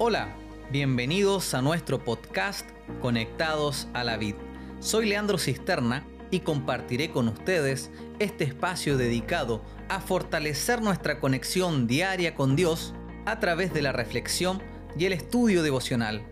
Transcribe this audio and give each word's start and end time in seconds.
Hola, 0.00 0.28
bienvenidos 0.70 1.54
a 1.54 1.60
nuestro 1.60 2.04
podcast 2.04 2.70
Conectados 3.00 3.88
a 3.94 4.04
la 4.04 4.16
Vid. 4.16 4.36
Soy 4.78 5.08
Leandro 5.08 5.38
Cisterna 5.38 6.06
y 6.30 6.38
compartiré 6.38 7.10
con 7.10 7.26
ustedes 7.26 7.90
este 8.20 8.44
espacio 8.44 8.96
dedicado 8.96 9.60
a 9.88 9.98
fortalecer 9.98 10.82
nuestra 10.82 11.18
conexión 11.18 11.88
diaria 11.88 12.36
con 12.36 12.54
Dios 12.54 12.94
a 13.26 13.40
través 13.40 13.74
de 13.74 13.82
la 13.82 13.90
reflexión 13.90 14.62
y 14.96 15.06
el 15.06 15.14
estudio 15.14 15.64
devocional. 15.64 16.22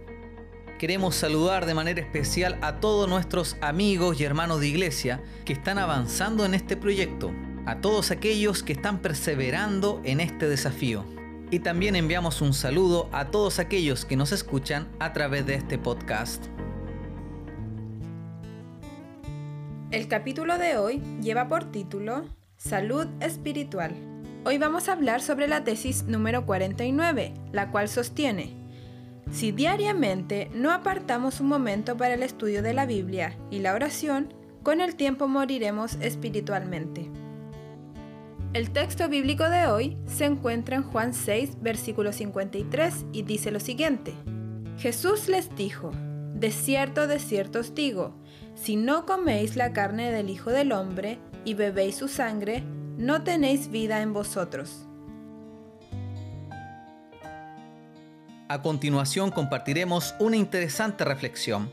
Queremos 0.79 1.17
saludar 1.17 1.67
de 1.67 1.75
manera 1.75 2.01
especial 2.01 2.59
a 2.63 2.79
todos 2.79 3.09
nuestros 3.09 3.57
amigos 3.63 4.21
y 4.21 4.25
hermanos 4.25 4.61
de 4.61 4.69
iglesia 4.69 5.25
que 5.45 5.55
están 5.55 5.79
avanzando 5.79 6.45
en 6.45 6.55
este 6.55 6.77
proyecto, 6.77 7.33
a 7.67 7.81
todos 7.81 8.13
aquellos 8.13 8.63
que 8.63 8.75
están 8.75 9.03
perseverando 9.03 10.01
en 10.05 10.21
este 10.21 10.49
desafío. 10.49 11.05
Y 11.51 11.61
también 11.61 11.95
enviamos 11.95 12.43
un 12.43 12.53
saludo 12.53 13.09
a 13.13 13.27
todos 13.27 13.61
aquellos 13.61 14.05
que 14.05 14.17
nos 14.17 14.33
escuchan 14.33 14.89
a 14.99 15.13
través 15.13 15.47
de 15.47 15.55
este 15.55 15.79
podcast. 15.79 16.47
El 19.93 20.09
capítulo 20.09 20.59
de 20.59 20.77
hoy 20.77 21.01
lleva 21.23 21.47
por 21.47 21.71
título 21.71 22.25
Salud 22.57 23.07
Espiritual. 23.21 23.95
Hoy 24.45 24.59
vamos 24.59 24.89
a 24.89 24.93
hablar 24.93 25.23
sobre 25.23 25.47
la 25.47 25.63
tesis 25.63 26.03
número 26.05 26.47
49, 26.47 27.35
la 27.53 27.71
cual 27.71 27.89
sostiene, 27.89 28.57
si 29.31 29.53
diariamente 29.53 30.51
no 30.53 30.73
apartamos 30.73 31.41
un 31.41 31.47
momento 31.47 31.97
para 31.97 32.15
el 32.15 32.25
estudio 32.25 32.63
de 32.63 32.75
la 32.75 32.87
Biblia 32.87 33.37
y 33.51 33.61
la 33.61 33.75
oración, 33.75 34.35
con 34.65 34.81
el 34.81 34.97
tiempo 34.97 35.29
moriremos 35.29 35.95
espiritualmente. 36.01 37.09
El 38.57 38.71
texto 38.71 39.07
bíblico 39.11 39.51
de 39.51 39.67
hoy 39.67 39.99
se 40.07 40.25
encuentra 40.25 40.77
en 40.77 40.83
Juan 40.83 41.13
6, 41.13 41.59
versículo 41.61 42.11
53 42.11 43.05
y 43.13 43.21
dice 43.21 43.51
lo 43.51 43.61
siguiente. 43.61 44.15
Jesús 44.79 45.29
les 45.29 45.55
dijo, 45.57 45.91
De 46.33 46.51
cierto, 46.51 47.07
de 47.07 47.19
cierto 47.19 47.59
os 47.61 47.75
digo, 47.75 48.15
si 48.55 48.77
no 48.77 49.05
coméis 49.05 49.57
la 49.57 49.75
carne 49.75 50.11
del 50.11 50.31
Hijo 50.31 50.49
del 50.49 50.73
Hombre 50.73 51.19
y 51.45 51.53
bebéis 51.53 51.97
su 51.97 52.09
sangre, 52.09 52.63
no 52.97 53.23
tenéis 53.25 53.71
vida 53.71 54.01
en 54.01 54.15
vosotros. 54.15 54.87
A 58.49 58.63
continuación 58.63 59.33
compartiremos 59.33 60.15
una 60.19 60.37
interesante 60.37 61.05
reflexión. 61.05 61.71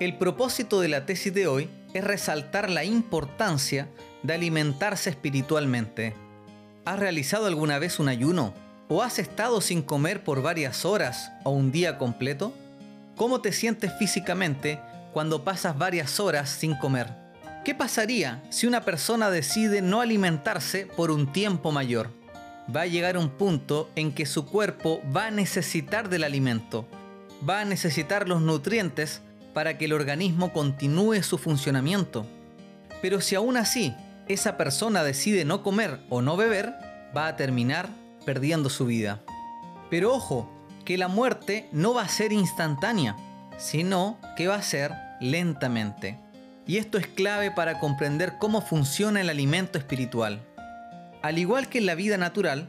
El 0.00 0.16
propósito 0.16 0.80
de 0.80 0.88
la 0.88 1.04
tesis 1.04 1.34
de 1.34 1.46
hoy 1.46 1.68
es 1.92 2.02
resaltar 2.02 2.70
la 2.70 2.84
importancia 2.84 3.90
de 4.26 4.34
alimentarse 4.34 5.10
espiritualmente. 5.10 6.14
¿Has 6.84 6.98
realizado 6.98 7.46
alguna 7.46 7.78
vez 7.78 8.00
un 8.00 8.08
ayuno? 8.08 8.54
¿O 8.88 9.02
has 9.02 9.20
estado 9.20 9.60
sin 9.60 9.82
comer 9.82 10.24
por 10.24 10.42
varias 10.42 10.84
horas 10.84 11.30
o 11.44 11.50
un 11.50 11.70
día 11.70 11.96
completo? 11.96 12.52
¿Cómo 13.16 13.40
te 13.40 13.52
sientes 13.52 13.92
físicamente 13.98 14.80
cuando 15.12 15.44
pasas 15.44 15.78
varias 15.78 16.18
horas 16.18 16.50
sin 16.50 16.74
comer? 16.74 17.08
¿Qué 17.64 17.74
pasaría 17.74 18.42
si 18.50 18.66
una 18.66 18.84
persona 18.84 19.30
decide 19.30 19.80
no 19.80 20.00
alimentarse 20.00 20.86
por 20.86 21.12
un 21.12 21.32
tiempo 21.32 21.70
mayor? 21.70 22.10
Va 22.74 22.82
a 22.82 22.86
llegar 22.86 23.16
un 23.16 23.30
punto 23.30 23.90
en 23.94 24.12
que 24.12 24.26
su 24.26 24.46
cuerpo 24.46 25.00
va 25.16 25.26
a 25.26 25.30
necesitar 25.30 26.08
del 26.08 26.24
alimento, 26.24 26.84
va 27.48 27.60
a 27.60 27.64
necesitar 27.64 28.28
los 28.28 28.42
nutrientes 28.42 29.22
para 29.54 29.78
que 29.78 29.84
el 29.84 29.92
organismo 29.92 30.52
continúe 30.52 31.22
su 31.22 31.38
funcionamiento. 31.38 32.26
Pero 33.00 33.20
si 33.20 33.36
aún 33.36 33.56
así 33.56 33.94
esa 34.28 34.56
persona 34.56 35.02
decide 35.02 35.44
no 35.44 35.62
comer 35.62 36.00
o 36.08 36.22
no 36.22 36.36
beber, 36.36 36.74
va 37.16 37.28
a 37.28 37.36
terminar 37.36 37.88
perdiendo 38.24 38.68
su 38.70 38.86
vida. 38.86 39.22
Pero 39.90 40.12
ojo, 40.12 40.50
que 40.84 40.98
la 40.98 41.08
muerte 41.08 41.68
no 41.72 41.94
va 41.94 42.02
a 42.02 42.08
ser 42.08 42.32
instantánea, 42.32 43.16
sino 43.56 44.18
que 44.36 44.48
va 44.48 44.56
a 44.56 44.62
ser 44.62 44.92
lentamente. 45.20 46.18
Y 46.66 46.78
esto 46.78 46.98
es 46.98 47.06
clave 47.06 47.50
para 47.50 47.78
comprender 47.78 48.34
cómo 48.38 48.60
funciona 48.60 49.20
el 49.20 49.30
alimento 49.30 49.78
espiritual. 49.78 50.40
Al 51.22 51.38
igual 51.38 51.68
que 51.68 51.78
en 51.78 51.86
la 51.86 51.94
vida 51.94 52.18
natural, 52.18 52.68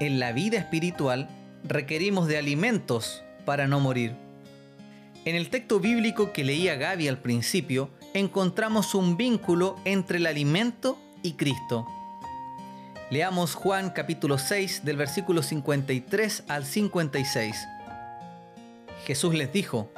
en 0.00 0.20
la 0.20 0.32
vida 0.32 0.58
espiritual 0.58 1.28
requerimos 1.64 2.28
de 2.28 2.38
alimentos 2.38 3.22
para 3.44 3.66
no 3.66 3.80
morir. 3.80 4.14
En 5.24 5.34
el 5.34 5.50
texto 5.50 5.80
bíblico 5.80 6.32
que 6.32 6.44
leía 6.44 6.76
Gaby 6.76 7.08
al 7.08 7.18
principio, 7.18 7.90
encontramos 8.14 8.94
un 8.94 9.16
vínculo 9.16 9.76
entre 9.84 10.18
el 10.18 10.26
alimento 10.26 10.98
y 11.22 11.32
Cristo. 11.32 11.86
Leamos 13.10 13.54
Juan 13.54 13.90
capítulo 13.90 14.38
6 14.38 14.84
del 14.84 14.96
versículo 14.96 15.42
53 15.42 16.44
al 16.48 16.64
56. 16.64 17.56
Jesús 19.06 19.34
les 19.34 19.52
dijo, 19.52 19.90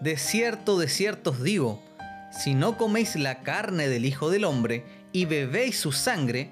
De 0.00 0.16
cierto, 0.16 0.78
de 0.78 0.88
cierto 0.88 1.30
os 1.30 1.42
digo, 1.42 1.82
si 2.30 2.54
no 2.54 2.76
coméis 2.76 3.16
la 3.16 3.40
carne 3.40 3.88
del 3.88 4.04
Hijo 4.04 4.30
del 4.30 4.44
Hombre 4.44 4.84
y 5.12 5.26
bebéis 5.26 5.78
su 5.78 5.92
sangre, 5.92 6.50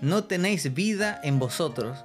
no 0.00 0.24
tenéis 0.24 0.74
vida 0.74 1.20
en 1.22 1.38
vosotros. 1.38 2.04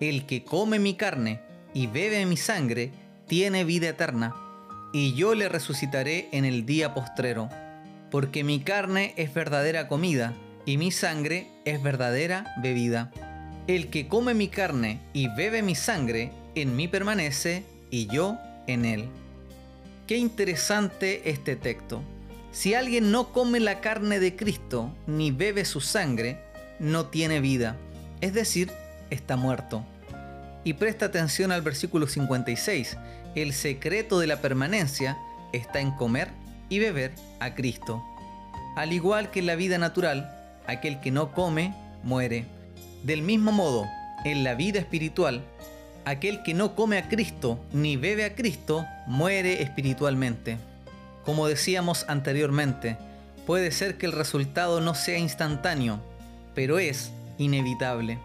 El 0.00 0.26
que 0.26 0.44
come 0.44 0.78
mi 0.78 0.94
carne 0.94 1.40
y 1.72 1.86
bebe 1.86 2.24
mi 2.26 2.36
sangre, 2.36 2.92
tiene 3.26 3.64
vida 3.64 3.88
eterna, 3.88 4.34
y 4.92 5.14
yo 5.14 5.34
le 5.34 5.48
resucitaré 5.48 6.28
en 6.32 6.44
el 6.44 6.66
día 6.66 6.94
postrero 6.94 7.48
porque 8.14 8.44
mi 8.44 8.60
carne 8.60 9.12
es 9.16 9.34
verdadera 9.34 9.88
comida 9.88 10.34
y 10.66 10.78
mi 10.78 10.90
sangre 10.90 11.48
es 11.64 11.82
verdadera 11.82 12.54
bebida. 12.58 13.10
El 13.66 13.90
que 13.90 14.08
come 14.08 14.34
mi 14.34 14.48
carne 14.48 15.00
y 15.12 15.28
bebe 15.28 15.62
mi 15.62 15.74
sangre, 15.74 16.32
en 16.54 16.76
mí 16.76 16.88
permanece 16.88 17.64
y 17.90 18.06
yo 18.06 18.38
en 18.66 18.84
él. 18.84 19.08
Qué 20.06 20.16
interesante 20.16 21.30
este 21.30 21.56
texto. 21.56 22.02
Si 22.52 22.74
alguien 22.74 23.10
no 23.10 23.32
come 23.32 23.58
la 23.58 23.80
carne 23.80 24.20
de 24.20 24.36
Cristo 24.36 24.94
ni 25.06 25.30
bebe 25.30 25.64
su 25.64 25.80
sangre, 25.80 26.38
no 26.78 27.06
tiene 27.06 27.40
vida, 27.40 27.76
es 28.20 28.34
decir, 28.34 28.70
está 29.10 29.36
muerto. 29.36 29.84
Y 30.62 30.74
presta 30.74 31.06
atención 31.06 31.52
al 31.52 31.62
versículo 31.62 32.06
56. 32.06 32.96
El 33.34 33.52
secreto 33.52 34.18
de 34.18 34.26
la 34.26 34.40
permanencia 34.40 35.18
está 35.52 35.80
en 35.80 35.90
comer 35.90 36.30
y 36.68 36.78
beber 36.78 37.12
a 37.40 37.54
Cristo. 37.54 38.02
Al 38.76 38.92
igual 38.92 39.30
que 39.30 39.42
la 39.42 39.56
vida 39.56 39.78
natural, 39.78 40.43
aquel 40.66 41.00
que 41.00 41.10
no 41.10 41.32
come, 41.32 41.74
muere. 42.02 42.46
Del 43.02 43.22
mismo 43.22 43.52
modo, 43.52 43.86
en 44.24 44.44
la 44.44 44.54
vida 44.54 44.78
espiritual, 44.78 45.42
aquel 46.04 46.42
que 46.42 46.54
no 46.54 46.74
come 46.74 46.98
a 46.98 47.08
Cristo 47.08 47.58
ni 47.72 47.96
bebe 47.96 48.24
a 48.24 48.34
Cristo, 48.34 48.86
muere 49.06 49.62
espiritualmente. 49.62 50.58
Como 51.24 51.46
decíamos 51.46 52.04
anteriormente, 52.08 52.96
puede 53.46 53.70
ser 53.72 53.96
que 53.96 54.06
el 54.06 54.12
resultado 54.12 54.80
no 54.80 54.94
sea 54.94 55.18
instantáneo, 55.18 56.00
pero 56.54 56.78
es 56.78 57.10
inevitable. 57.38 58.18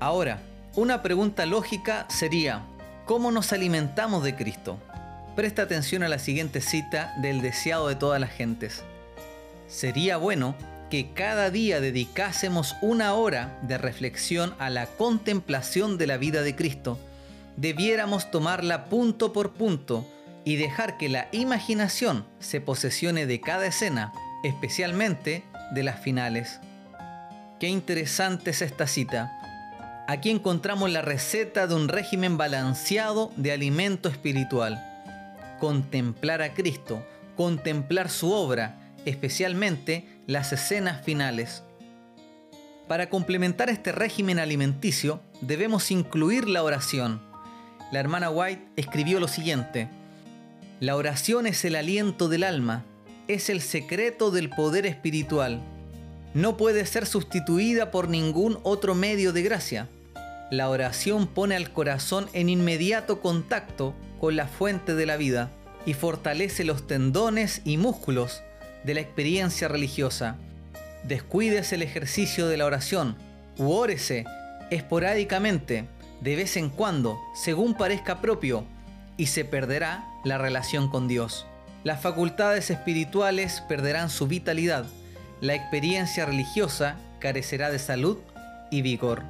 Ahora, 0.00 0.40
una 0.74 1.02
pregunta 1.02 1.46
lógica 1.46 2.06
sería, 2.08 2.62
¿cómo 3.06 3.30
nos 3.30 3.52
alimentamos 3.52 4.24
de 4.24 4.34
Cristo? 4.34 4.78
Presta 5.36 5.62
atención 5.62 6.02
a 6.02 6.08
la 6.08 6.18
siguiente 6.18 6.60
cita 6.60 7.14
del 7.18 7.40
deseado 7.40 7.88
de 7.88 7.94
todas 7.94 8.20
las 8.20 8.30
gentes. 8.30 8.82
Sería 9.68 10.16
bueno 10.16 10.54
que 10.92 11.14
cada 11.14 11.48
día 11.48 11.80
dedicásemos 11.80 12.76
una 12.82 13.14
hora 13.14 13.58
de 13.62 13.78
reflexión 13.78 14.54
a 14.58 14.68
la 14.68 14.84
contemplación 14.84 15.96
de 15.96 16.06
la 16.06 16.18
vida 16.18 16.42
de 16.42 16.54
Cristo. 16.54 16.98
Debiéramos 17.56 18.30
tomarla 18.30 18.84
punto 18.84 19.32
por 19.32 19.54
punto 19.54 20.06
y 20.44 20.56
dejar 20.56 20.98
que 20.98 21.08
la 21.08 21.28
imaginación 21.32 22.26
se 22.40 22.60
posesione 22.60 23.24
de 23.24 23.40
cada 23.40 23.64
escena, 23.64 24.12
especialmente 24.44 25.44
de 25.74 25.82
las 25.82 25.98
finales. 25.98 26.60
Qué 27.58 27.68
interesante 27.68 28.50
es 28.50 28.60
esta 28.60 28.86
cita. 28.86 29.32
Aquí 30.08 30.28
encontramos 30.28 30.90
la 30.90 31.00
receta 31.00 31.66
de 31.66 31.74
un 31.74 31.88
régimen 31.88 32.36
balanceado 32.36 33.32
de 33.36 33.52
alimento 33.52 34.10
espiritual 34.10 34.86
contemplar 35.58 36.42
a 36.42 36.54
Cristo, 36.54 37.06
contemplar 37.36 38.10
su 38.10 38.32
obra, 38.32 38.81
especialmente 39.04 40.06
las 40.26 40.52
escenas 40.52 41.04
finales. 41.04 41.62
Para 42.88 43.08
complementar 43.08 43.70
este 43.70 43.92
régimen 43.92 44.38
alimenticio 44.38 45.22
debemos 45.40 45.90
incluir 45.90 46.48
la 46.48 46.62
oración. 46.62 47.20
La 47.90 48.00
hermana 48.00 48.30
White 48.30 48.66
escribió 48.76 49.20
lo 49.20 49.28
siguiente, 49.28 49.88
La 50.80 50.96
oración 50.96 51.46
es 51.46 51.64
el 51.64 51.76
aliento 51.76 52.28
del 52.28 52.44
alma, 52.44 52.84
es 53.28 53.50
el 53.50 53.60
secreto 53.60 54.30
del 54.30 54.50
poder 54.50 54.84
espiritual. 54.86 55.60
No 56.34 56.56
puede 56.56 56.86
ser 56.86 57.06
sustituida 57.06 57.90
por 57.90 58.08
ningún 58.08 58.58
otro 58.62 58.94
medio 58.94 59.32
de 59.32 59.42
gracia. 59.42 59.88
La 60.50 60.68
oración 60.68 61.26
pone 61.26 61.54
al 61.54 61.72
corazón 61.72 62.28
en 62.32 62.48
inmediato 62.48 63.20
contacto 63.20 63.94
con 64.20 64.36
la 64.36 64.48
fuente 64.48 64.94
de 64.94 65.06
la 65.06 65.16
vida 65.16 65.50
y 65.86 65.94
fortalece 65.94 66.64
los 66.64 66.86
tendones 66.86 67.62
y 67.64 67.76
músculos 67.76 68.42
de 68.84 68.94
la 68.94 69.00
experiencia 69.00 69.68
religiosa. 69.68 70.36
Descuides 71.04 71.72
el 71.72 71.82
ejercicio 71.82 72.48
de 72.48 72.56
la 72.56 72.66
oración 72.66 73.16
u 73.58 73.70
órese 73.70 74.24
esporádicamente, 74.70 75.86
de 76.20 76.36
vez 76.36 76.56
en 76.56 76.70
cuando, 76.70 77.18
según 77.34 77.74
parezca 77.74 78.20
propio, 78.20 78.64
y 79.16 79.26
se 79.26 79.44
perderá 79.44 80.06
la 80.24 80.38
relación 80.38 80.88
con 80.88 81.08
Dios. 81.08 81.46
Las 81.84 82.00
facultades 82.00 82.70
espirituales 82.70 83.62
perderán 83.68 84.08
su 84.08 84.28
vitalidad, 84.28 84.86
la 85.42 85.56
experiencia 85.56 86.24
religiosa 86.24 86.96
carecerá 87.18 87.70
de 87.70 87.80
salud 87.80 88.18
y 88.70 88.82
vigor. 88.82 89.24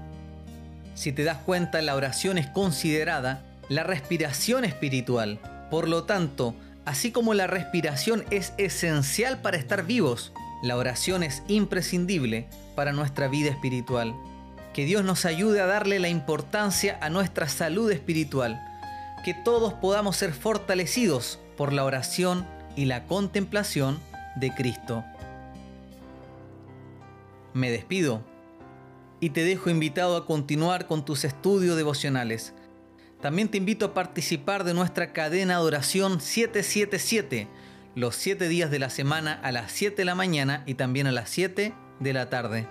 Si 0.95 1.11
te 1.11 1.25
das 1.25 1.39
cuenta, 1.39 1.81
la 1.81 1.97
oración 1.97 2.37
es 2.37 2.47
considerada 2.47 3.43
la 3.71 3.83
respiración 3.83 4.67
espiritual. 4.67 5.39
Por 5.71 5.89
lo 5.89 6.05
tanto, 6.05 6.55
así 6.85 7.13
como 7.13 7.35
la 7.35 7.47
respiración 7.47 8.25
es 8.31 8.53
esencial 8.59 9.41
para 9.41 9.57
estar 9.57 9.85
vivos, 9.85 10.33
la 10.63 10.77
oración 10.77 11.23
es 11.23 11.43
imprescindible 11.49 12.49
para 12.77 12.93
nuestra 12.93 13.29
vida 13.29 13.51
espiritual. 13.51 14.15
Que 14.73 14.85
Dios 14.85 15.05
nos 15.05 15.25
ayude 15.25 15.61
a 15.61 15.67
darle 15.67 15.99
la 15.99 16.09
importancia 16.09 16.99
a 17.03 17.11
nuestra 17.11 17.49
salud 17.49 17.91
espiritual. 17.91 18.65
Que 19.25 19.35
todos 19.35 19.75
podamos 19.75 20.17
ser 20.17 20.33
fortalecidos 20.33 21.39
por 21.57 21.73
la 21.73 21.85
oración 21.85 22.47
y 22.77 22.87
la 22.87 23.05
contemplación 23.07 23.99
de 24.37 24.55
Cristo. 24.55 25.05
Me 27.55 27.71
despido 27.71 28.23
y 29.21 29.31
te 29.31 29.45
dejo 29.45 29.69
invitado 29.69 30.17
a 30.17 30.27
continuar 30.27 30.87
con 30.87 31.05
tus 31.05 31.25
estudios 31.25 31.77
devocionales. 31.77 32.55
También 33.23 33.49
te 33.49 33.57
invito 33.57 33.87
a 33.87 33.95
participar 33.95 34.65
de 34.65 34.75
nuestra 34.75 35.13
cadena 35.13 35.59
de 35.59 35.63
oración 35.63 36.21
777, 36.21 37.47
los 37.95 38.17
7 38.17 38.49
días 38.49 38.69
de 38.73 38.81
la 38.81 38.91
semana 38.91 39.39
a 39.45 39.53
las 39.53 39.71
7 39.71 39.95
de 39.95 40.05
la 40.05 40.17
mañana 40.17 40.65
y 40.67 40.75
también 40.75 41.07
a 41.07 41.13
las 41.13 41.31
7 41.31 41.73
de 42.01 42.13
la 42.13 42.29
tarde. 42.31 42.67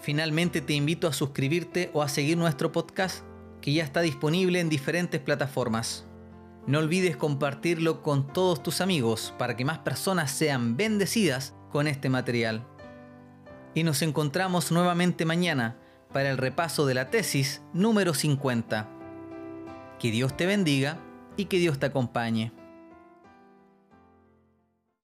Finalmente 0.00 0.60
te 0.60 0.72
invito 0.72 1.06
a 1.06 1.12
suscribirte 1.12 1.92
o 1.94 2.02
a 2.02 2.08
seguir 2.08 2.36
nuestro 2.36 2.72
podcast 2.72 3.24
que 3.60 3.72
ya 3.72 3.84
está 3.84 4.00
disponible 4.00 4.58
en 4.58 4.68
diferentes 4.68 5.20
plataformas. 5.20 6.04
No 6.66 6.80
olvides 6.80 7.16
compartirlo 7.16 8.02
con 8.02 8.32
todos 8.32 8.60
tus 8.60 8.80
amigos 8.80 9.32
para 9.38 9.56
que 9.56 9.64
más 9.64 9.78
personas 9.78 10.32
sean 10.32 10.76
bendecidas 10.76 11.54
con 11.70 11.86
este 11.86 12.08
material. 12.08 12.66
Y 13.72 13.84
nos 13.84 14.02
encontramos 14.02 14.72
nuevamente 14.72 15.24
mañana 15.24 15.78
para 16.12 16.28
el 16.28 16.38
repaso 16.38 16.86
de 16.86 16.94
la 16.94 17.10
tesis 17.10 17.62
número 17.72 18.14
50. 18.14 18.97
Que 19.98 20.10
Dios 20.10 20.36
te 20.36 20.46
bendiga 20.46 20.98
y 21.36 21.46
que 21.46 21.58
Dios 21.58 21.78
te 21.78 21.86
acompañe. 21.86 22.52